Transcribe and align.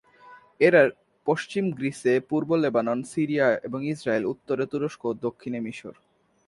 এর 0.61 0.75
পশ্চিমে 1.27 1.71
গ্রিস, 1.77 2.01
পূর্বে 2.29 2.55
লেবানন, 2.57 2.99
সিরিয়া 3.03 3.47
এবং 3.67 3.79
ইসরাইল, 3.93 4.23
উত্তরে 4.25 4.63
তুরস্ক 4.71 5.01
ও 5.05 5.11
দক্ষিণে 5.25 5.59
মিসর। 5.65 5.93